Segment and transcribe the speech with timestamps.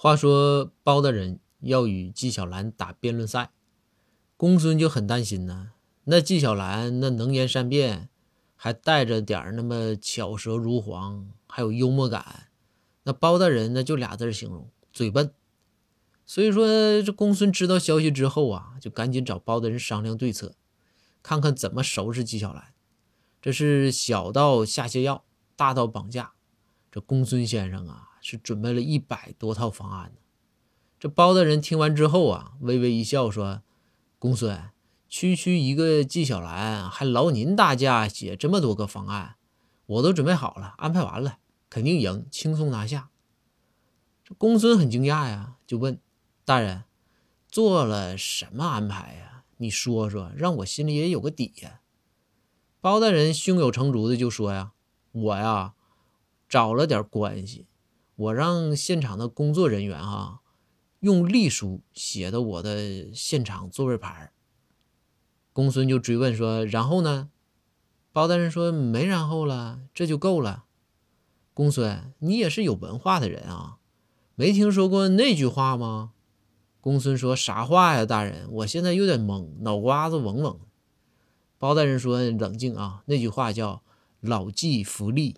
[0.00, 3.50] 话说包大人要与纪晓岚打辩论赛，
[4.36, 5.72] 公孙就很担心呢。
[6.04, 8.08] 那纪晓岚那能言善辩，
[8.54, 12.46] 还带着点那么巧舌如簧，还有幽默感。
[13.02, 15.34] 那包大人呢，就俩字形容：嘴笨。
[16.24, 20.54] 所以说，这公孙知道消息之后啊，就赶紧找包大人商量对策，
[21.24, 22.72] 看看怎么收拾纪晓岚。
[23.42, 25.24] 这是小到下泻药，
[25.56, 26.34] 大到绑架。
[26.90, 28.04] 这公孙先生啊。
[28.20, 30.18] 是准备了一百多套方案呢。
[30.98, 33.62] 这包大人听完之后啊，微微一笑说
[34.18, 34.70] ：“公孙，
[35.08, 39.36] 区区一个纪晓岚，还劳您大驾写这么多个方案，
[39.86, 41.38] 我都准备好了，安排完了，
[41.70, 43.08] 肯定赢，轻松拿下。”
[44.24, 46.00] 这公孙很惊讶呀，就问
[46.44, 46.84] ：“大人，
[47.48, 49.44] 做了什么安排呀？
[49.58, 51.80] 你说说，让我心里也有个底呀。”
[52.82, 54.72] 包大人胸有成竹的就说：“呀，
[55.12, 55.74] 我呀，
[56.48, 57.66] 找了点关系。”
[58.16, 60.40] 我让现场的工作人员哈，
[61.00, 64.32] 用隶书写的我的现场座位牌。
[65.52, 67.30] 公孙就追问说：“然后呢？”
[68.12, 70.64] 包大人说：“没然后了，这就够了。”
[71.54, 73.78] 公孙，你也是有文化的人啊，
[74.34, 76.12] 没听说过那句话吗？
[76.80, 78.48] 公孙说：“啥话呀，大人？
[78.50, 80.58] 我现在有点懵，脑瓜子嗡嗡。”
[81.58, 83.82] 包大人说：“冷静啊，那句话叫
[84.20, 85.36] ‘老骥伏枥’。”